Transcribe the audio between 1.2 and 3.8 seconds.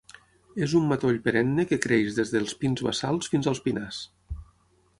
perenne que creix des dels pins bassals fins als